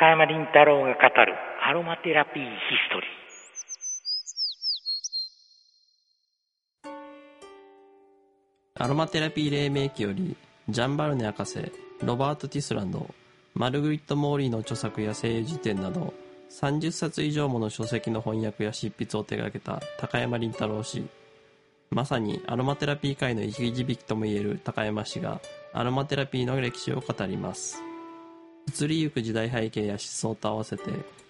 [0.00, 8.82] 高山林太郎が語るアロマテラピーヒストリー。
[8.82, 10.38] アロマテラピー黎明期より
[10.70, 11.70] ジャンバルネ博士
[12.02, 13.14] ロバート・ティスランド
[13.52, 16.14] マルグリット・モーリーの著作や聖辞典など
[16.48, 21.04] 30冊以上もの書籍の翻訳や執筆を手掛けた高山林太郎氏。
[21.90, 25.42] まさにアロマテラピー界の生き字引ともいえる高山氏が
[25.74, 27.89] アロマテラピーの歴史を語ります。
[28.70, 30.84] 移りゆく時代背景や思想と合わせて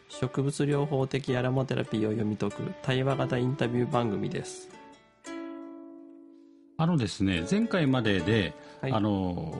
[0.09, 4.69] 植物療法的アロマテラピーを読み解く対話型インタビュー番組です。
[6.77, 8.93] あのですね前回までで、はい。
[8.93, 9.55] あの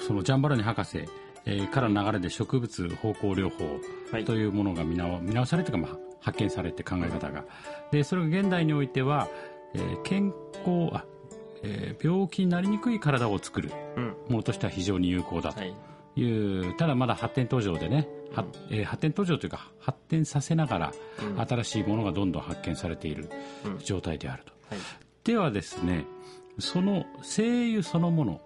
[0.00, 1.08] そのジャンバラニ博士、
[1.46, 3.64] えーからの流れで植物方向療法
[4.12, 4.24] はい。
[4.24, 7.44] というものが見直見直されというか、まあ、発見されて考え方が。
[7.90, 9.28] でそれが現代においては、
[9.74, 10.34] えー健
[10.66, 11.04] 康あ、
[11.62, 14.04] えー病気になりにくい体を作るうん。
[14.28, 15.60] ものとしては非常に有効だと。
[15.60, 15.74] はい
[16.16, 21.40] いう、ただまだ発展途上でね、はえー発展途上というか発展させながらうん。
[21.46, 23.28] 新しいものがどんどん発見されている
[23.64, 23.78] うん。
[23.78, 24.78] 状態であると、はい。
[25.24, 26.04] ではですね
[26.58, 28.40] その精油そのもの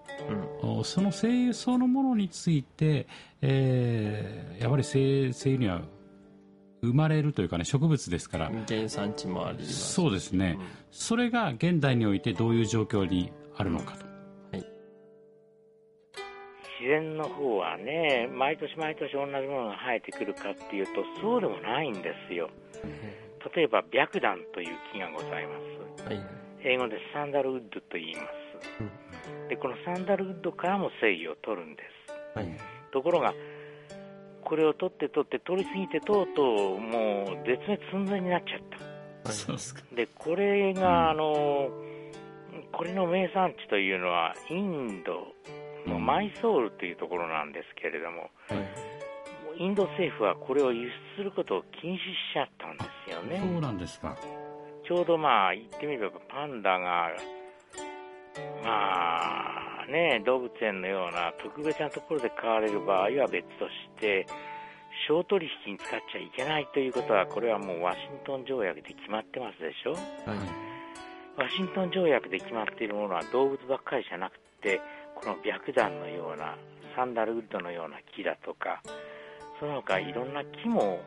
[0.63, 0.71] うん。
[0.81, 3.07] おその精油そのものについて、
[3.43, 5.83] えーやはり精精油には
[6.81, 9.95] 生まれるというかね植物ですから、原産地もあります。
[9.95, 10.67] そうですね、うん。
[10.93, 14.07] それが現代においてどういう状況にあるのかと、
[16.81, 22.51] 自然の方はね毎年毎年同じものが生えてくるかっていうとそうでもないんですよ。
[23.55, 25.59] 例えば白檀という木がございま
[25.99, 26.05] す。
[26.09, 26.21] はい。
[26.65, 31.83] 英語でサンダルウッドと言います、でこのサンダルウッドからも精油を取るんで
[32.35, 32.39] す。
[32.39, 32.49] はい。
[32.93, 33.33] ところが
[34.43, 38.61] これを取って取って取りすぎてとうとうもう絶滅寸前になっちゃっ
[39.25, 39.33] た。
[39.33, 39.83] そうですか。
[39.95, 41.71] でこれが、あの
[42.73, 45.35] これの名産地というのはインド
[45.89, 48.99] のマイソールというところなんですけれども、はい。
[49.59, 52.01] インド政府はこれを輸出することを禁止し
[52.33, 53.41] ちゃったんですよね。
[53.41, 54.17] そうなんですか。
[54.87, 57.11] ちょうどまあ言ってみればパンダが
[58.63, 64.27] まあね動物園のような特別なところで飼われる場合は別として
[65.09, 69.93] 小取引に使っちゃいけないということはこれはもうワシントン条約で決まってますでしょ。
[69.93, 70.39] はい。
[71.37, 74.81] ワシントン条約で決まっているものは動物ばっかりじゃなくて
[75.21, 76.57] この白檀のような
[76.95, 78.83] サンダルウッドのような木だとか
[79.61, 81.01] その他いろんな木も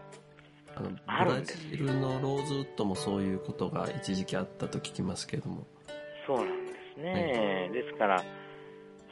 [1.05, 1.69] あるんです。
[1.69, 5.65] ジルのローズウッドもそういうことが一時期あったと聞きますけれども。
[6.25, 8.23] そうなんですね、ですから、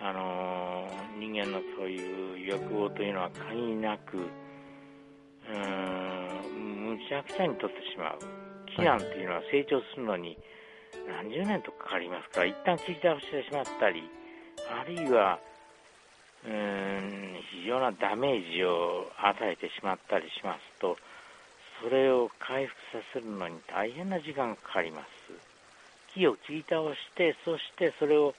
[0.02, 8.20] あのー人間のそういう欲望というのは限りなくうーんむちゃくちゃに取ってしまう。
[8.76, 10.38] 木なんていうのは成長するのに
[11.08, 14.04] 何十年とかかりますから一旦切り倒してしまったり
[14.70, 15.40] あるいは
[16.46, 20.98] うーん非常なダメージを与えてしまったりしますと
[21.84, 25.06] それを回復させるのに大変な時間がかかります。
[26.14, 28.34] 木を切り倒してそしてそれを、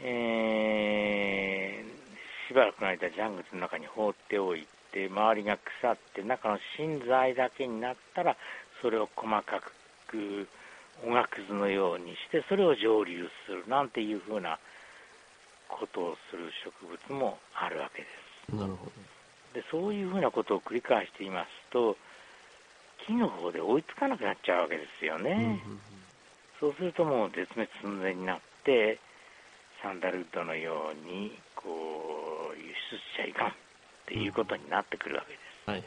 [0.00, 1.26] えー
[2.48, 8.36] しばらくの間ジャングルの中に放っておいて周りが腐って中の芯材だけになったら
[8.80, 9.60] それを細か
[10.06, 10.46] く
[11.04, 14.58] おがくずのようにしてそれを蒸留するなんていうふうな
[15.68, 18.08] ことをする植物もあるわけで
[18.50, 18.54] す。
[18.54, 18.90] なるほ
[19.54, 21.96] でそういうふうなことを繰り返していますと
[23.06, 25.80] 木の方で追いつかなくなっちゃうわけですよね、ど、うんうん。
[26.60, 28.98] そうするともう絶滅寸前になって
[29.82, 33.52] サンダルウッドのようにこう輸出しちゃいかんっ
[34.06, 35.70] ていうことになってくるわけです。
[35.70, 35.86] はいはい。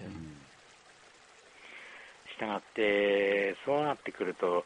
[2.33, 4.65] したがってそうなってくると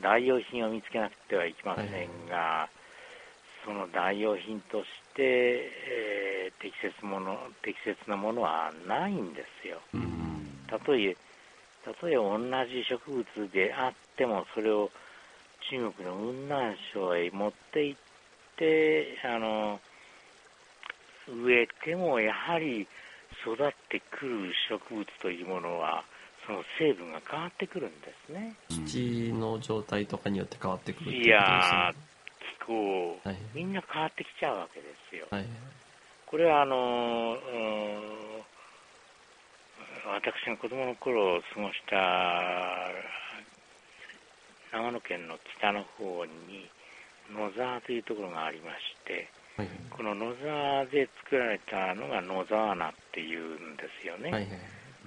[0.00, 2.68] 代用品を見つけなくてはいけませんが、
[3.64, 9.80] その代用品として、えー適切もの適切なものはないんですよ。
[9.94, 10.46] うん。
[10.68, 11.16] たとえ
[11.84, 14.90] たとえ同じ植物であってもそれを
[15.70, 18.00] 中国の雲南省へ持って行っ
[18.56, 19.80] てあの
[21.28, 22.86] 植えてもやはり
[23.42, 26.04] 育ってくる植物というものは
[26.46, 28.54] その成分が変わってくるんですね。
[28.68, 31.36] 土の状態とかによって変わってくるっていうこといですね。
[31.38, 33.38] やー気候はい。
[33.54, 35.26] みんな変わってきちゃうわけですよ。
[35.30, 35.46] はい。
[36.26, 38.30] これはあのうん
[40.06, 41.96] 私が子供の頃過ごした
[44.72, 46.70] 長野県の北の方に
[47.32, 49.68] 野沢というところがありましてはい。
[49.90, 54.48] この野沢で作られたのが野沢菜っていうんですよね、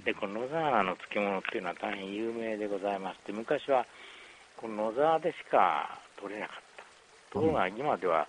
[0.05, 3.85] でこの野沢菜の漬物っていうのは大変有名でございまして昔は
[4.57, 6.72] この野沢でしか取れなかった
[7.33, 8.27] ところが今では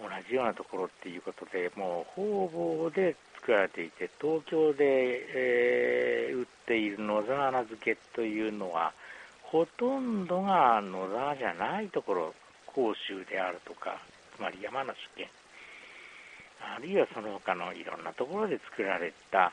[0.00, 4.84] 同じようなところっていうことで、もう方々で作られていて、東京で、
[5.34, 8.92] えー売っている野沢菜漬けというのは、
[9.42, 12.34] ほとんどが野沢じゃないところ、
[12.66, 13.98] 甲州であるとか、
[14.36, 15.26] つまり山梨県、
[16.60, 19.52] あるいはその他のいろんなところで作られた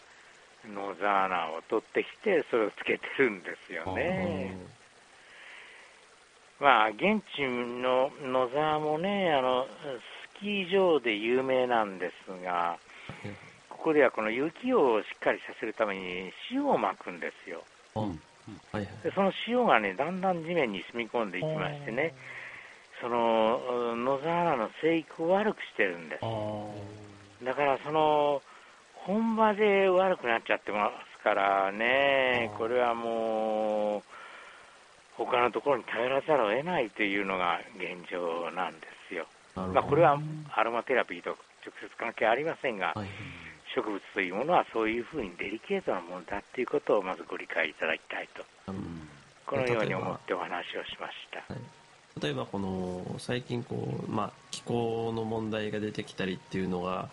[0.68, 4.56] 野沢菜を取ってきて、それをつけてるんですよね。
[6.60, 9.66] まあ、現地の野沢もね、あの、
[10.36, 12.78] スキー場で有名なんですが、
[13.70, 17.64] ここではこの雪をしっかりさせるために塩をまくんですよ。
[17.96, 18.10] あはい
[18.74, 18.88] はい。
[19.04, 22.14] でその塩がね、だんだん地面に染み込んでいきましてね、
[23.02, 27.46] その野沢菜の生育を悪くしてるんです。
[27.46, 28.42] だからその
[28.94, 34.15] 本場で悪くなっちゃってますからね、これはもう、
[35.18, 39.26] 他のところに頼らざるを得ないというのが現状なんですよ。
[39.56, 40.20] まあ、これは
[40.54, 41.38] アロマテラピーと直
[41.82, 43.10] 接関係ありませんが、はい。
[43.76, 48.80] 植物というものはそういうふうにデリケートなものだということをまずご理解いただきたいと、あの
[49.46, 51.54] このように思ってお話をしました。
[51.54, 51.62] はい
[52.22, 57.10] 例えばこの最近こう、まあ、気候の問題が出てきたりっていうのが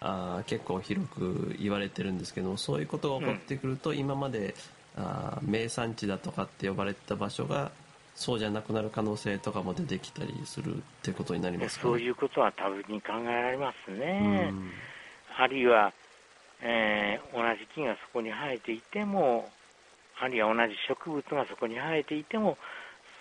[0.00, 4.54] あー結構広く言われてるんですけどそういうことが起こってくると、今まで
[4.96, 7.70] あー名産地だとかって呼ばれてた場所が
[8.14, 14.50] そうじゃなくなる可能性とかも出てきたりするってことになりますか、そういうことは多分に考えられますうね。
[14.50, 14.70] ん
[15.36, 15.92] あるいは、
[16.62, 19.50] えー同じ木がそこに生えていても、
[20.20, 22.56] あるいは同じ植物がそこに生えていても、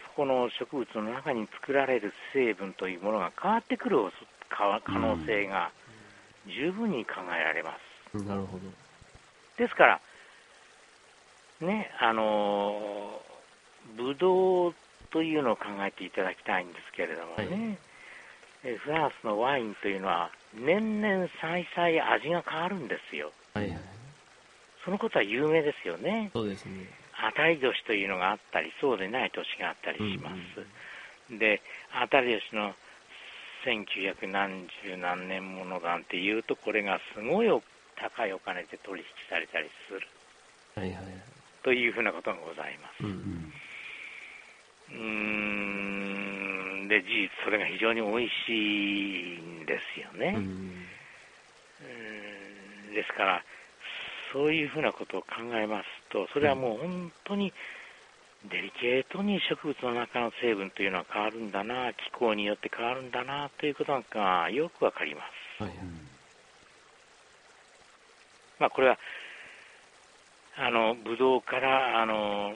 [0.05, 3.97] そこの植物の中に作られる成分というものが変わってくる
[4.49, 5.71] 可可能性が
[6.45, 7.75] 十分に考えられま
[8.11, 8.17] す。
[8.23, 8.63] なるほど
[9.57, 9.99] ですから、
[11.63, 14.75] ね、あのー、ブドウ
[15.11, 17.77] というのを考えていただきたいんですけれどもね、
[18.63, 23.31] えフランスのワインというのは、年々再々味が変わるんですよ。
[23.53, 23.79] はいはい。
[24.85, 26.31] そのことは有名ですよね。
[26.33, 26.87] そうですね。
[27.29, 30.31] 当たり年というのがあったり、そうでない年があったりしま
[31.29, 31.37] す。
[31.37, 31.61] で、
[32.01, 32.73] 当たり年の
[33.65, 37.61] 1900何十何年ものなんていうと、これがすごいお
[37.95, 40.07] 高いお金で取引されたりする。
[40.75, 41.32] はいはい
[41.63, 43.03] というふうなことがございます。
[43.03, 43.51] うん
[44.91, 44.97] うー
[46.85, 48.51] ん、で、事実それが非常に美味しい
[49.41, 50.35] んですよね。
[50.37, 50.49] うんう
[52.91, 53.43] んですから、
[54.31, 57.51] そういうふうなことを考えますと、それはもう本当に
[58.49, 65.21] デリケートに植物の中の成分というのは変わるんだな、気候によって変わるんだなということがよくわかりま
[65.57, 65.63] す。
[65.63, 65.79] はいはい
[68.59, 68.97] まあ、これは、
[70.57, 72.53] あの、ブドウから、あの、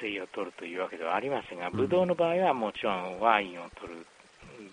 [0.00, 1.76] 水を取るというわけではありませんが、うん。
[1.76, 4.06] ブドウの場合はもちろんワインを取る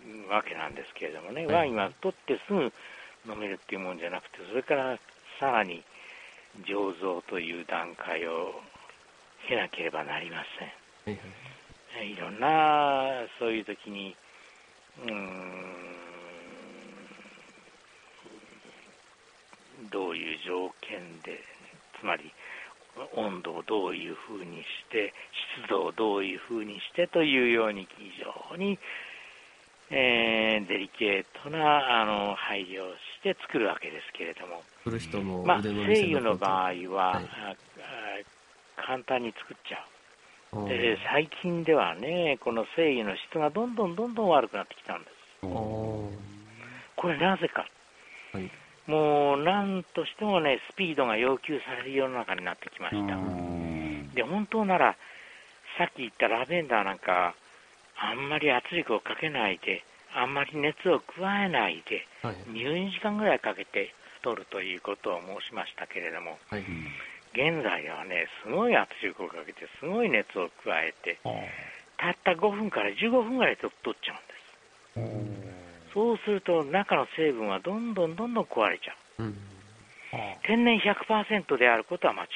[0.05, 1.55] うんわけなんですけれどもね、はい。
[1.55, 2.71] ワインは取ってすぐ
[3.31, 4.99] 飲めるっていうもんじゃなくて、それから
[5.39, 5.83] さらに
[6.65, 8.61] 醸造という段階を
[9.47, 10.67] 経なければなりません。
[10.67, 11.19] はい
[11.97, 12.11] はい。
[12.11, 14.15] いろんな、そういう時に、
[15.03, 15.61] うーん、
[19.89, 21.43] どういう条件で、
[22.01, 22.33] つまり、
[23.15, 25.13] 温度をどういうふうにして、
[25.61, 28.11] 湿度をどういうふうにしてというように、非
[28.51, 28.77] 常に、
[29.91, 37.27] えーデリケートなあの配慮をして作るわけですけれども、来る人のまあ、腕の見せ精油の場合は、はい
[38.83, 39.85] 簡単に作っちゃ
[40.53, 40.61] う。
[40.61, 45.11] うんで最近ではね、この精油の質がどんどんどんどん悪くなってきたんです。
[45.41, 46.11] こ
[47.07, 47.65] れなぜか。
[48.33, 48.51] はい
[48.87, 53.15] もう、なんとしてもね、スピードが要求される世の中になってきました。
[54.15, 54.95] で、本当なら、
[55.77, 57.35] さっき言ったラベンダーなんか、
[57.97, 59.83] あんまり圧力をかけないで、
[60.13, 62.35] あんまり熱を加えないで、はい。
[62.49, 66.61] 12時間ぐらいかけて取るということを申しましたけれども、はい。
[67.33, 71.17] 現在はね、すごい圧力をかけて、すごい熱を加えて、
[71.97, 74.19] たった5分から15分ぐらいで取っちゃ
[74.97, 75.40] うんです。
[75.93, 79.23] そうすると、中の成分はどんどんどんどん壊れちゃう。
[79.23, 79.37] うん
[80.43, 82.29] 天然100%であることは間違い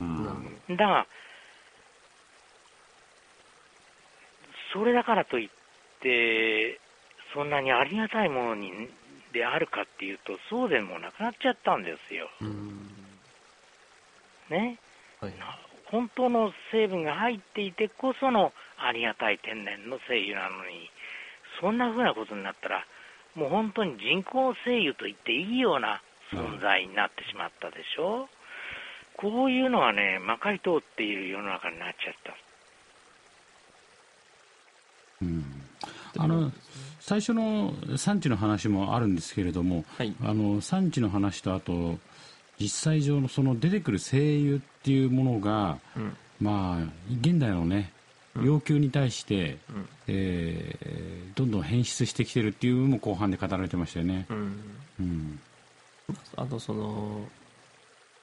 [0.00, 0.76] うんなるほない。
[0.76, 1.06] だが、
[4.72, 5.48] それだからといっ
[6.00, 6.80] て、
[7.32, 8.72] そんなにありがたいものに
[9.32, 12.28] であるかっていうと、そうでもなくなっちゃったんですよ。
[12.40, 12.88] どうん
[14.50, 14.78] ね。
[15.20, 15.32] はい
[15.90, 20.90] 本当の成分が入っていてこそのありがたい天然の精油なのに、
[21.64, 22.84] そんな風なことになったら、
[23.34, 28.28] もう本当に人工精油と言っていいような存在になってしまったでしょ？
[29.16, 32.34] こういうのがね、まかり通っている世の中になっちゃった。
[35.22, 35.44] うん
[36.18, 36.52] あの
[37.00, 41.98] 最初の産地の話もあるんですけれども、はいあの産地の話とあと
[42.60, 47.92] 実際上のその出てくる精油っていうものが、うんまあ現代のね
[48.42, 49.88] 要求に対して、うん。
[50.08, 54.26] えーどんどん変質してきてるっていうのも後半で語られてましたよね。
[54.30, 54.60] うん。
[55.00, 55.40] うん。
[56.36, 57.26] あとその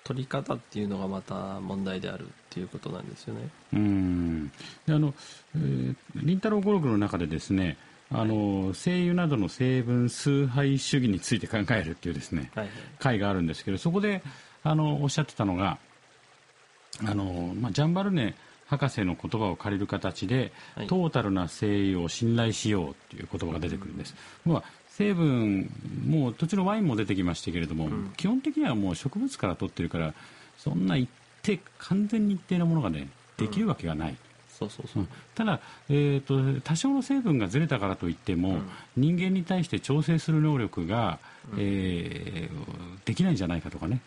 [0.04, 3.50] 取り方っていうのがまた問題であるっていうことなんですよね。
[3.74, 4.48] うん。
[4.86, 5.14] であの、
[5.56, 7.78] えー、林太郎語録の中でですね
[8.10, 12.74] あの精油などの成分崇拝主義について考えるっていうですねはいはい。
[13.00, 14.22] 回があるんですけどそこで
[14.64, 15.78] あのおっしゃってたのが
[17.06, 18.36] あの、まあ、ジャンバルネ
[18.72, 20.88] 博士の言葉を借りる形で、はい。
[20.88, 25.70] トータルな精油を信頼しようっていう言葉が出てくるんです、まあ、成分
[26.08, 28.14] もう途中のワインも出てきましたけれども、ん。
[28.16, 30.14] 基本的にはもう植物から取ってるから
[30.58, 31.10] そんな一
[31.44, 34.16] 定完全に一定なものがねできるわけがない、
[34.48, 35.04] そうそうそう。
[35.04, 35.10] うん。
[35.36, 35.60] ただ、
[35.90, 38.70] えー、と多少の成分がずれたからといっても、ん。
[38.96, 41.20] 人間に対して調整する能力が、
[41.58, 44.00] えーできないんじゃないかとかね。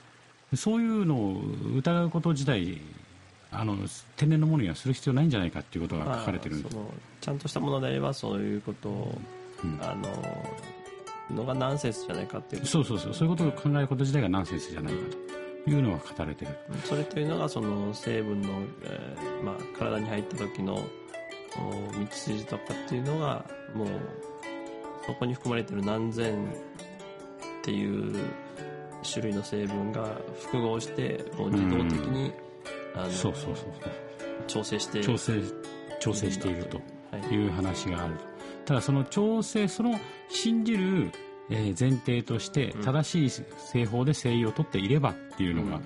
[0.54, 1.42] そういうのを
[1.76, 2.80] 疑うこと自体
[3.56, 3.76] あの
[4.16, 6.76] 天然のものにはする必要ないんじゃないかっていうことが書かれてるんです、
[7.20, 9.18] ちゃんとしたものであればそういうことを、
[9.62, 9.78] うん。
[9.80, 10.08] あの
[11.30, 13.14] のがナンセンスじゃないかっていうそうそうそう。
[13.14, 15.00] そういうことを考えること自体がナンセンスじゃないか
[15.64, 16.50] というのが語られてる。
[16.84, 18.48] それというのがその成分の、
[18.82, 23.44] えーまあ、体に入った時のお道筋とかっていうのが
[23.74, 23.88] もう
[25.06, 26.36] そこに含まれてる何千っ
[27.62, 28.14] ていう
[29.02, 32.32] 種類の成分が複合してもう自動的に、
[32.94, 33.66] あのそうそうそう
[34.46, 35.40] 調整して調整
[36.00, 36.78] 調整していると。
[37.10, 37.34] はい。
[37.34, 38.20] いう話があると。
[38.66, 39.98] ただその調整その
[40.28, 41.10] 信じる、
[41.50, 42.82] えー前提としてうん。
[42.84, 45.80] 正しい製法で精油を取っていればっていうのが、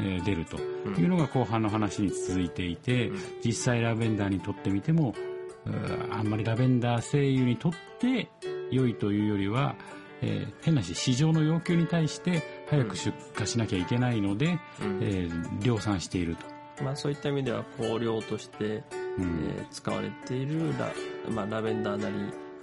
[0.00, 0.58] えー出ると。
[0.58, 3.18] いうのが後半の話に続いていて、うん。
[3.44, 5.14] 実際ラベンダーにとってみても
[6.10, 8.30] あんまりラベンダー精油にとって
[8.70, 9.74] 良いというよりは、
[10.22, 16.84] えー変なし市場の要求に対して早く出荷しなきゃいけないので、うんえー量産していると。
[16.84, 18.74] まあ、そういった意味では香料として、うん
[19.58, 20.92] えー使われているラ,、
[21.30, 22.14] まあ、ラベンダーなり、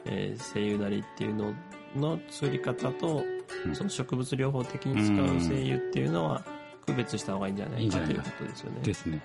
[0.06, 1.54] えー精油なりっていうの
[1.96, 3.24] の作り方と、
[3.66, 6.44] うんその植物療法的に使う精油っていうのは
[6.86, 8.80] 区別した方がいいんじゃないいいんじゃないかかということですよね。
[8.84, 9.22] ですね。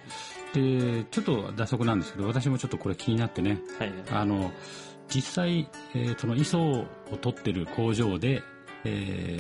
[0.55, 4.51] で、ちょっと打足なんですけど、私もちょっとこれ気になってね、はいはいあの、
[5.09, 6.87] 実際、えーその磯を
[7.21, 8.43] 取ってる工場で、
[8.85, 9.39] え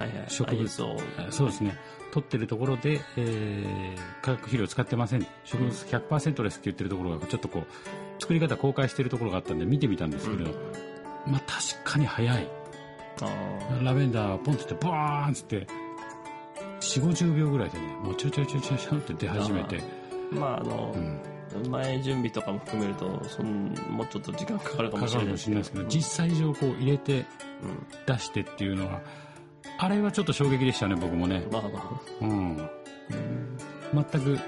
[0.00, 0.82] はいはい、植物。
[1.28, 1.48] ーそう。
[1.48, 1.78] ですね、
[2.10, 5.26] 取ってるところで、えー化学肥料使ってません。
[5.44, 10.52] 植物100%ですって言ってるところが、ちょっとこう、作り方公開してるところがあったんで見てみたんですけど、
[11.26, 12.48] まあ確かに早い。
[13.22, 15.66] あラベンダーポンってってバーンっつって、
[16.80, 20.38] 4、50秒ぐらいでね、もうちょいちょいちょいちょいちょいって出始めて、ー。
[20.38, 20.94] まああの、
[21.54, 27.26] うん、前準備とかも含めるとそんもうちょっと時間かかるかもしれないですけど、実際上こう入れて
[28.06, 29.00] 出してっていうのは、
[29.82, 31.42] あれはちょっと衝撃でしたね、僕もね。
[31.50, 32.70] まあまうん。
[33.94, 34.38] 全く、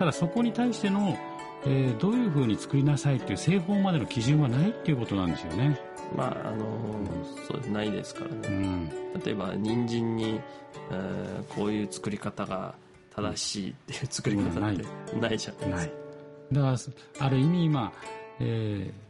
[0.00, 1.16] ただそこに対しての、
[1.64, 5.78] えーどういう風に作りなさいっていう製法までの基準はないっていうことなんですよね。
[6.14, 6.64] あまああの
[7.46, 8.88] そうですないですからね、うん。
[9.24, 10.40] 例えば人参に、
[10.90, 12.74] えーこういう作り方が
[13.14, 14.76] 正しいっていう作り方ってない
[15.38, 15.92] じゃないない。
[16.50, 17.92] だから、ある意味今、
[18.40, 19.08] えー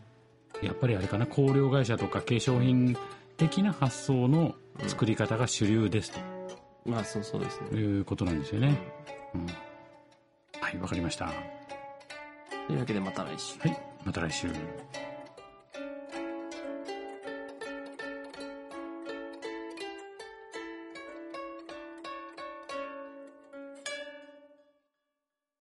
[0.66, 2.96] やっぱりあれかな、香料会社とか化粧品
[3.38, 4.54] 的な発想の
[4.86, 6.20] 作り方が主流ですと。
[6.86, 8.76] まあそうそうですねいうことなんですよね。
[9.34, 9.46] うん、
[10.60, 11.26] はい、わかりました。
[11.26, 11.32] は
[12.66, 14.48] というわけでまた来週い、また来週。